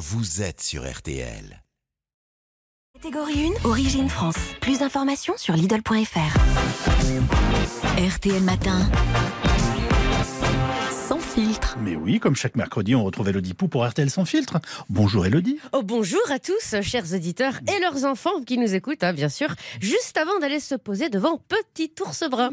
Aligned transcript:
vous 0.00 0.40
êtes 0.40 0.62
sur 0.62 0.90
RTL. 0.90 1.62
Catégorie 2.94 3.52
1, 3.62 3.68
Origine 3.68 4.08
France. 4.08 4.38
Plus 4.62 4.78
d'informations 4.78 5.34
sur 5.36 5.54
Lidl.fr. 5.54 6.38
RTL 7.98 8.42
Matin. 8.42 8.88
Filtre. 11.70 11.78
Mais 11.82 11.96
oui, 11.96 12.20
comme 12.20 12.36
chaque 12.36 12.56
mercredi, 12.56 12.94
on 12.94 13.04
retrouve 13.04 13.28
Elodie 13.28 13.54
Pou 13.54 13.68
pour 13.68 13.86
RTL 13.86 14.10
sans 14.10 14.24
filtre. 14.24 14.58
Bonjour 14.88 15.26
Elodie. 15.26 15.58
Oh, 15.72 15.82
bonjour 15.82 16.20
à 16.30 16.38
tous, 16.38 16.80
chers 16.82 17.12
auditeurs 17.14 17.54
et 17.68 17.80
leurs 17.80 18.04
enfants 18.04 18.42
qui 18.46 18.58
nous 18.58 18.74
écoutent, 18.74 19.04
hein, 19.04 19.12
bien 19.12 19.28
sûr, 19.28 19.54
juste 19.80 20.16
avant 20.16 20.38
d'aller 20.38 20.60
se 20.60 20.74
poser 20.74 21.08
devant 21.08 21.38
Petit 21.48 21.92
Ours 22.00 22.24
Brun. 22.30 22.50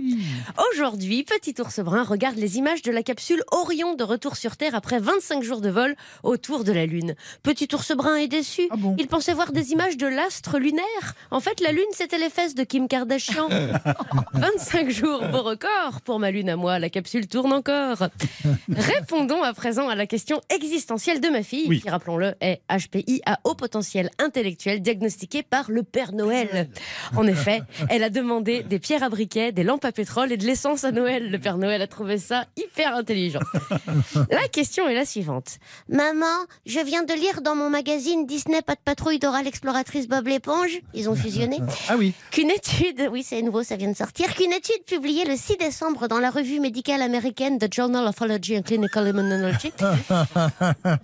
Aujourd'hui, 0.72 1.24
Petit 1.24 1.56
Ours 1.60 1.80
Brun 1.80 2.04
regarde 2.04 2.38
les 2.38 2.58
images 2.58 2.82
de 2.82 2.92
la 2.92 3.04
capsule 3.04 3.44
Orion 3.52 3.96
de 3.96 4.04
retour 4.04 4.36
sur 4.36 4.58
Terre 4.58 4.76
après 4.76 5.00
25 5.00 5.44
jours 5.44 5.62
de 5.62 5.70
vol 5.70 5.96
autour 6.24 6.64
de 6.64 6.72
la 6.72 6.86
Lune. 6.86 7.16
Petit 7.44 7.68
Ours 7.74 7.92
Brun 7.96 8.16
est 8.16 8.28
déçu. 8.28 8.68
Ah 8.72 8.76
bon 8.78 8.96
Il 9.00 9.08
pensait 9.08 9.34
voir 9.34 9.52
des 9.52 9.72
images 9.72 9.98
de 9.98 10.08
l'astre 10.08 10.60
lunaire. 10.60 11.16
En 11.32 11.40
fait, 11.40 11.60
la 11.60 11.72
Lune, 11.72 11.84
c'était 11.94 12.20
les 12.20 12.30
fesses 12.30 12.56
de 12.56 12.64
Kim 12.64 12.88
Kardashian. 12.88 13.50
25 14.34 14.90
jours, 14.90 15.24
beau 15.32 15.44
record 15.44 16.02
pour 16.04 16.20
ma 16.20 16.32
Lune 16.32 16.50
à 16.50 16.56
moi. 16.56 16.80
La 16.80 16.90
capsule 16.90 17.28
tourne 17.28 17.54
encore. 17.54 18.08
Répondons 19.10 19.42
à 19.42 19.54
présent 19.54 19.88
à 19.88 19.96
la 19.96 20.06
question 20.06 20.42
existentielle 20.54 21.22
de 21.22 21.30
ma 21.30 21.42
fille, 21.42 21.66
Oui. 21.70 21.80
qui, 21.80 21.90
rappelons-le, 21.90 22.34
est 22.42 22.60
HPI 22.70 23.22
à 23.26 23.40
haut 23.46 23.56
potentiel 23.56 24.10
intellectuel, 24.20 24.82
diagnostiquée 24.82 25.44
par 25.44 25.72
le 25.72 25.84
Père 25.84 26.12
Noël. 26.12 26.68
En 27.16 27.26
effet, 27.26 27.62
elle 27.90 28.04
a 28.04 28.10
demandé 28.10 28.64
des 28.64 28.80
pierres 28.80 29.04
à 29.04 29.10
briquet, 29.10 29.54
des 29.54 29.64
lampes 29.64 29.86
à 29.86 29.94
pétrole 29.94 30.34
et 30.34 30.36
de 30.38 30.44
l'essence 30.46 30.84
à 30.84 30.92
Noël. 30.92 31.32
Le 31.32 31.40
Père 31.40 31.58
Noël 31.58 31.82
a 31.82 31.88
trouvé 31.88 32.18
ça 32.18 32.48
hyper 32.58 32.96
intelligent. 32.98 33.40
La 34.30 34.46
question 34.50 34.90
est 34.90 34.94
la 34.96 35.06
suivante. 35.06 35.60
Maman, 35.88 36.26
je 36.66 36.82
viens 36.82 37.04
de 37.04 37.14
lire 37.14 37.42
dans 37.42 37.56
mon 37.56 37.70
magazine 37.70 38.26
Disney 38.26 38.62
Pas 38.62 38.76
de 38.76 38.82
patrouille 38.84 39.20
Dora 39.20 39.42
l'exploratrice 39.42 40.10
Bob 40.10 40.28
l'éponge. 40.28 40.80
Ils 40.94 41.10
ont 41.10 41.16
fusionné. 41.16 41.60
Ah 41.88 41.96
oui, 41.98 42.12
Qu'une 42.32 42.50
étude, 42.50 43.08
oui 43.10 43.24
c'est 43.24 43.42
nouveau, 43.42 43.64
ça 43.64 43.78
vient 43.78 43.90
de 43.90 43.96
sortir, 43.96 44.36
qu'une 44.36 44.52
étude 44.52 44.84
publiée 44.86 45.24
le 45.24 45.38
6 45.38 45.56
décembre 45.56 46.10
dans 46.10 46.20
la 46.20 46.30
revue 46.30 46.60
médicale 46.60 47.02
américaine 47.02 47.58
The 47.58 47.74
Journal 47.74 48.06
of 48.06 48.22
Allergy 48.22 48.58
and 48.58 48.64
Clinical 48.64 48.97
Immunology. 49.06 49.72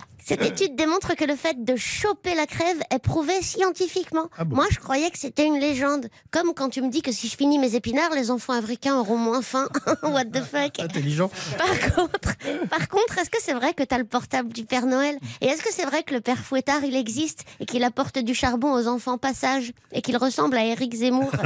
Cette 0.26 0.40
étude 0.40 0.74
démontre 0.74 1.14
que 1.14 1.24
le 1.26 1.36
fait 1.36 1.62
de 1.66 1.76
choper 1.76 2.34
la 2.34 2.46
crève 2.46 2.80
est 2.90 2.98
prouvé 2.98 3.42
scientifiquement. 3.42 4.30
Ah 4.38 4.44
bon 4.44 4.56
Moi, 4.56 4.64
je 4.70 4.78
croyais 4.78 5.10
que 5.10 5.18
c'était 5.18 5.44
une 5.44 5.60
légende. 5.60 6.08
Comme 6.30 6.54
quand 6.54 6.70
tu 6.70 6.80
me 6.80 6.88
dis 6.88 7.02
que 7.02 7.12
si 7.12 7.28
je 7.28 7.36
finis 7.36 7.58
mes 7.58 7.74
épinards, 7.74 8.14
les 8.14 8.30
enfants 8.30 8.54
africains 8.54 8.98
auront 8.98 9.18
moins 9.18 9.42
faim. 9.42 9.68
What 10.02 10.24
the 10.26 10.42
fuck? 10.42 10.80
Intelligent. 10.80 11.30
par 11.58 11.94
contre, 11.94 12.36
par 12.70 12.88
contre, 12.88 13.18
est-ce 13.18 13.28
que 13.28 13.36
c'est 13.38 13.52
vrai 13.52 13.74
que 13.74 13.82
tu 13.82 13.94
as 13.94 13.98
le 13.98 14.04
portable 14.04 14.50
du 14.50 14.64
Père 14.64 14.86
Noël? 14.86 15.18
Et 15.42 15.46
est-ce 15.46 15.62
que 15.62 15.70
c'est 15.70 15.84
vrai 15.84 16.02
que 16.02 16.14
le 16.14 16.22
Père 16.22 16.38
Fouettard, 16.38 16.82
il 16.84 16.96
existe 16.96 17.44
et 17.60 17.66
qu'il 17.66 17.84
apporte 17.84 18.18
du 18.18 18.34
charbon 18.34 18.72
aux 18.72 18.88
enfants 18.88 19.18
passage 19.18 19.74
et 19.92 20.00
qu'il 20.00 20.16
ressemble 20.16 20.56
à 20.56 20.64
Éric 20.64 20.94
Zemmour? 20.94 21.30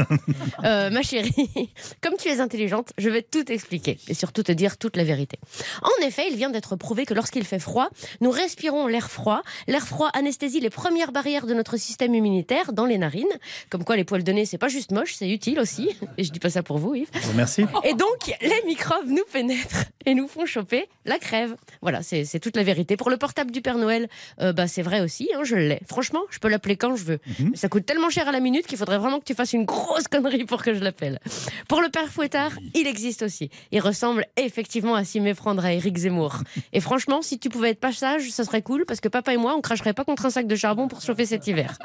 Euh, 0.65 0.91
ma 0.91 1.03
chérie, 1.03 1.71
comme 2.01 2.15
tu 2.17 2.29
es 2.29 2.41
intelligente, 2.41 2.93
je 2.99 3.09
vais 3.09 3.23
tout 3.23 3.51
expliquer 3.51 3.99
et 4.09 4.15
surtout 4.15 4.43
te 4.43 4.51
dire 4.51 4.77
toute 4.77 4.97
la 4.97 5.05
vérité. 5.05 5.39
En 5.83 6.07
effet, 6.07 6.27
il 6.31 6.37
vient 6.37 6.51
d'être 6.51 6.75
prouvé 6.75 7.07
que 7.07 7.15
lorsqu'il 7.15 7.45
fait 7.45 7.61
froid, 7.61 7.89
nous 8.21 8.31
respirons 8.31 8.68
l'air 8.89 9.11
froid. 9.11 9.43
L'air 9.67 9.87
froid 9.87 10.11
anesthésie 10.13 10.61
les 10.61 10.71
premières 10.71 11.13
barrières 11.13 11.47
de 11.47 11.55
notre 11.55 11.77
système 11.77 12.15
immunitaire 12.15 12.73
dans 12.73 12.87
les 12.87 12.99
narines. 12.99 13.27
Comme 13.71 13.85
quoi, 13.85 13.97
les 13.97 14.05
poils 14.05 14.25
de 14.25 14.33
nez, 14.33 14.47
c'est 14.47 14.59
pas 14.59 14.69
juste 14.69 14.91
moche, 14.93 15.15
c'est 15.15 15.29
utile 15.29 15.61
aussi. 15.61 15.91
Et 16.17 16.25
je 16.25 16.33
dis 16.33 16.39
pas 16.39 16.51
ça 16.51 16.63
pour 16.63 16.79
vous, 16.79 16.95
Yves. 16.95 17.09
Je 17.15 17.21
vous 17.21 17.33
remercie. 17.33 17.65
Et 17.85 17.95
donc, 17.95 18.37
les 18.41 18.63
microbes 18.67 19.09
nous 19.09 19.25
pénètrent 19.33 19.85
et 20.09 20.15
nous 20.15 20.27
font 20.27 20.47
choper 20.47 20.89
la 21.05 21.19
crève. 21.19 21.55
Voilà, 21.83 22.03
c'est 22.03 22.41
toute 22.41 22.57
la 22.57 22.63
vérité. 22.63 22.97
Pour 22.97 23.11
le 23.11 23.19
portable 23.19 23.51
du 23.51 23.61
Père 23.61 23.77
Noël, 23.77 24.09
euh, 24.41 24.55
bah, 24.55 24.67
c'est 24.67 24.81
vrai 24.81 25.03
aussi, 25.03 25.29
hein, 25.37 25.41
je 25.45 25.55
l'ai. 25.55 25.81
Franchement, 25.87 26.23
je 26.31 26.39
peux 26.39 26.49
l'appeler 26.49 26.77
quand 26.77 26.97
je 26.97 27.05
veux. 27.05 27.19
Mais 27.39 27.59
ça 27.59 27.69
coûte 27.69 27.85
tellement 27.85 28.09
cher 28.09 28.27
à 28.27 28.33
la 28.33 28.41
minute 28.41 28.67
qu'il 28.67 28.79
faudrait 28.79 28.97
vraiment 28.97 29.19
que 29.19 29.25
tu 29.25 29.35
fasses 29.35 29.53
une 29.53 29.67
grosse 29.67 30.09
connerie 30.09 30.47
pour 30.47 30.63
que 30.63 30.73
je 30.73 30.81
l'appelle. 30.81 31.21
Pour 31.69 31.83
le 31.83 31.91
Père 31.91 32.09
Fouettard, 32.09 32.53
il 32.75 32.87
existe 32.87 33.21
aussi. 33.21 33.51
Il 33.71 33.81
ressemble 33.81 34.25
effectivement 34.39 34.95
à 34.95 35.05
s'y 35.05 35.21
méprendre 35.21 35.63
à 35.63 35.75
Éric 35.75 35.99
Zemmour. 35.99 36.39
Et 36.73 36.81
franchement, 36.81 37.21
si 37.21 37.39
tu 37.39 37.51
pouvais 37.51 37.71
être 37.71 37.81
pas 37.81 37.93
sage, 37.93 38.31
ça 38.31 38.45
serait 38.45 38.63
cool 38.63 38.87
parce 38.87 39.01
que 39.01 39.09
papa 39.09 39.35
et 39.35 39.37
moi, 39.37 39.57
on 39.57 39.61
cracherait 39.61 39.93
pas 39.93 40.05
contre 40.05 40.25
un 40.25 40.31
sac 40.31 40.47
de 40.47 40.57
charbon 40.57 40.89
pour 40.89 41.03
se 41.03 41.07
chauffer 41.07 41.27
cet 41.27 41.47
hiver. 41.47 41.77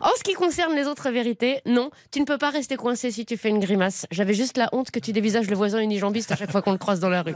En 0.00 0.10
ce 0.16 0.22
qui 0.22 0.34
concerne 0.34 0.76
les 0.76 0.86
autres 0.86 1.10
vérités, 1.10 1.60
non, 1.66 1.90
tu 2.12 2.20
ne 2.20 2.24
peux 2.24 2.38
pas 2.38 2.50
rester 2.50 2.76
coincé 2.76 3.10
si 3.10 3.26
tu 3.26 3.36
fais 3.36 3.48
une 3.48 3.58
grimace. 3.58 4.06
J'avais 4.12 4.34
juste 4.34 4.56
la 4.56 4.68
honte 4.72 4.92
que 4.92 5.00
tu 5.00 5.12
dévisages 5.12 5.50
le 5.50 5.56
voisin 5.56 5.80
unijambiste 5.80 6.30
à 6.30 6.36
chaque 6.36 6.52
fois 6.52 6.62
qu'on 6.62 6.72
le 6.72 6.78
croise 6.78 7.00
dans 7.00 7.08
la 7.08 7.22
rue. 7.22 7.34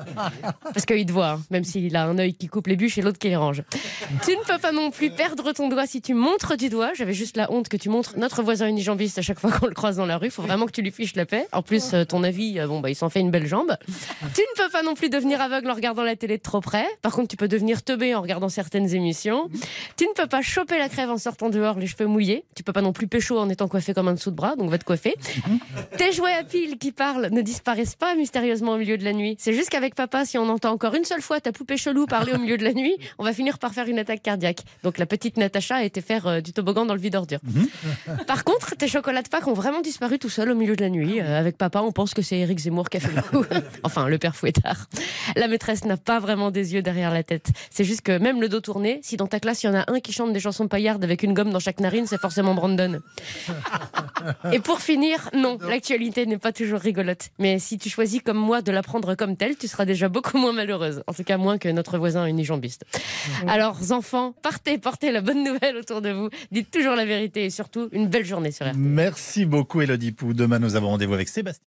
Parce 0.62 0.86
qu'il 0.86 1.06
te 1.06 1.12
voit, 1.12 1.30
hein, 1.30 1.42
même 1.50 1.64
s'il 1.64 1.94
a 1.96 2.04
un 2.04 2.18
œil 2.18 2.34
qui 2.34 2.48
coupe 2.48 2.66
les 2.66 2.76
bûches 2.76 2.98
et 2.98 3.02
l'autre 3.02 3.18
qui 3.18 3.28
les 3.28 3.36
range. 3.36 3.62
Tu 4.24 4.32
ne 4.32 4.42
peux 4.44 4.58
pas 4.58 4.72
non 4.72 4.90
plus 4.90 5.10
perdre 5.10 5.52
ton 5.52 5.68
doigt 5.68 5.86
si 5.86 6.00
tu 6.00 6.14
montres 6.14 6.56
du 6.56 6.68
doigt. 6.68 6.90
J'avais 6.94 7.12
juste 7.12 7.36
la 7.36 7.50
honte 7.50 7.68
que 7.68 7.76
tu 7.76 7.88
montres 7.88 8.18
notre 8.18 8.42
voisin 8.42 8.68
unijambiste 8.68 9.18
à 9.18 9.22
chaque 9.22 9.40
fois 9.40 9.50
qu'on 9.50 9.66
le 9.66 9.74
croise 9.74 9.96
dans 9.96 10.06
la 10.06 10.18
rue. 10.18 10.30
Faut 10.30 10.42
vraiment 10.42 10.66
que 10.66 10.72
tu 10.72 10.82
lui 10.82 10.90
fiches 10.90 11.16
la 11.16 11.26
paix. 11.26 11.46
En 11.52 11.62
plus, 11.62 11.94
euh, 11.94 12.04
ton 12.04 12.22
avis, 12.22 12.58
euh, 12.60 12.66
bon, 12.66 12.80
bah, 12.80 12.90
il 12.90 12.94
s'en 12.94 13.08
fait 13.08 13.20
une 13.20 13.30
belle 13.30 13.46
jambe. 13.46 13.76
Tu 14.34 14.40
ne 14.40 14.64
peux 14.64 14.70
pas 14.70 14.82
non 14.82 14.94
plus 14.94 15.08
devenir 15.08 15.40
aveugle 15.40 15.70
en 15.70 15.74
regardant 15.74 16.02
la 16.02 16.14
télé 16.14 16.36
de 16.36 16.42
trop 16.42 16.60
près. 16.60 16.86
Par 17.00 17.12
contre, 17.12 17.28
tu 17.28 17.36
peux 17.36 17.48
devenir 17.48 17.82
teubé 17.82 18.14
en 18.14 18.20
regardant 18.22 18.48
certaines 18.48 18.94
émissions. 18.94 19.48
Tu 19.96 20.04
ne 20.04 20.12
peux 20.12 20.26
pas 20.26 20.42
choper 20.42 20.78
la 20.78 20.88
crève 20.88 21.10
en 21.10 21.18
sortant 21.18 21.48
dehors 21.48 21.78
les 21.78 21.86
cheveux 21.86 22.06
mouillés. 22.06 22.44
Tu 22.54 22.62
peux 22.62 22.72
pas 22.72 22.82
non 22.82 22.92
plus 22.92 23.06
pécho 23.06 23.38
en 23.38 23.48
étant 23.48 23.68
coiffé 23.68 23.94
comme 23.94 24.08
un 24.08 24.14
dessous 24.14 24.30
de 24.30 24.36
bras, 24.36 24.56
donc 24.56 24.70
va 24.70 24.78
te 24.78 24.84
coiffer. 24.84 25.14
Tes 25.96 26.12
jouets 26.12 26.34
à 26.34 26.44
piles 26.44 26.78
qui 26.78 26.92
parlent 26.92 27.28
ne 27.30 27.40
disparaissent 27.40 27.96
pas 27.96 28.14
mystérieusement 28.14 28.72
au 28.72 28.78
milieu 28.78 28.98
de 28.98 29.04
la 29.04 29.12
nuit. 29.12 29.36
C'est 29.38 29.52
juste 29.52 29.70
qu'avec 29.70 29.91
papa, 29.94 30.24
si 30.24 30.38
on 30.38 30.48
entend 30.48 30.70
encore 30.70 30.94
une 30.94 31.04
seule 31.04 31.22
fois 31.22 31.40
ta 31.40 31.52
poupée 31.52 31.76
chelou 31.76 32.06
parler 32.06 32.32
au 32.32 32.38
milieu 32.38 32.56
de 32.56 32.64
la 32.64 32.72
nuit, 32.72 32.96
on 33.18 33.24
va 33.24 33.32
finir 33.32 33.58
par 33.58 33.72
faire 33.72 33.88
une 33.88 33.98
attaque 33.98 34.22
cardiaque. 34.22 34.60
Donc 34.82 34.98
la 34.98 35.06
petite 35.06 35.36
Natacha 35.36 35.76
a 35.76 35.82
été 35.82 36.00
faire 36.00 36.26
euh, 36.26 36.40
du 36.40 36.52
toboggan 36.52 36.86
dans 36.86 36.94
le 36.94 37.00
vide 37.00 37.16
ordure. 37.16 37.40
Par 38.26 38.44
contre, 38.44 38.76
tes 38.76 38.88
chocolats 38.88 39.22
de 39.22 39.28
Pâques 39.28 39.46
ont 39.46 39.52
vraiment 39.54 39.80
disparu 39.80 40.18
tout 40.18 40.28
seuls 40.28 40.50
au 40.50 40.54
milieu 40.54 40.76
de 40.76 40.82
la 40.82 40.90
nuit. 40.90 41.20
Euh, 41.20 41.38
avec 41.38 41.56
papa, 41.56 41.80
on 41.80 41.92
pense 41.92 42.14
que 42.14 42.22
c'est 42.22 42.38
Éric 42.38 42.58
Zemmour 42.58 42.88
qui 42.90 42.98
a 42.98 43.00
fait 43.00 43.14
le 43.14 43.22
coup. 43.22 43.44
enfin, 43.82 44.08
le 44.08 44.18
père 44.18 44.36
Fouettard. 44.36 44.88
La 45.36 45.48
maîtresse 45.48 45.84
n'a 45.84 45.96
pas 45.96 46.18
vraiment 46.18 46.50
des 46.50 46.74
yeux 46.74 46.82
derrière 46.82 47.12
la 47.12 47.22
tête. 47.22 47.50
C'est 47.70 47.84
juste 47.84 48.02
que 48.02 48.18
même 48.18 48.40
le 48.40 48.48
dos 48.48 48.60
tourné, 48.60 49.00
si 49.02 49.16
dans 49.16 49.26
ta 49.26 49.40
classe 49.40 49.62
il 49.62 49.66
y 49.66 49.68
en 49.70 49.74
a 49.74 49.90
un 49.90 50.00
qui 50.00 50.12
chante 50.12 50.32
des 50.32 50.40
chansons 50.40 50.68
paillardes 50.68 51.04
avec 51.04 51.22
une 51.22 51.34
gomme 51.34 51.50
dans 51.50 51.60
chaque 51.60 51.80
narine, 51.80 52.06
c'est 52.06 52.20
forcément 52.20 52.54
Brandon. 52.54 53.00
Et 54.52 54.60
pour 54.60 54.80
finir, 54.80 55.30
non, 55.34 55.58
l'actualité 55.68 56.26
n'est 56.26 56.38
pas 56.38 56.52
toujours 56.52 56.80
rigolote. 56.80 57.30
Mais 57.38 57.58
si 57.58 57.78
tu 57.78 57.88
choisis 57.88 58.22
comme 58.22 58.38
moi 58.38 58.62
de 58.62 58.72
la 58.72 58.82
prendre 58.82 59.14
comme 59.14 59.36
telle, 59.36 59.56
tu 59.56 59.68
seras 59.68 59.81
déjà 59.84 60.08
beaucoup 60.08 60.38
moins 60.38 60.52
malheureuse. 60.52 61.02
En 61.06 61.12
tout 61.12 61.24
cas, 61.24 61.36
moins 61.36 61.58
que 61.58 61.68
notre 61.68 61.98
voisin 61.98 62.26
unijambiste. 62.26 62.84
Alors, 63.46 63.78
enfants, 63.90 64.34
partez, 64.42 64.78
portez 64.78 65.12
la 65.12 65.20
bonne 65.20 65.44
nouvelle 65.44 65.76
autour 65.76 66.02
de 66.02 66.10
vous. 66.10 66.28
Dites 66.50 66.70
toujours 66.70 66.94
la 66.94 67.04
vérité 67.04 67.44
et 67.44 67.50
surtout 67.50 67.88
une 67.92 68.08
belle 68.08 68.24
journée 68.24 68.50
sur 68.50 68.66
RTL. 68.66 68.78
Merci 68.78 69.46
beaucoup 69.46 69.80
Elodie 69.80 70.12
Pou. 70.12 70.34
Demain, 70.34 70.58
nous 70.58 70.76
avons 70.76 70.88
rendez-vous 70.88 71.14
avec 71.14 71.28
Sébastien. 71.28 71.71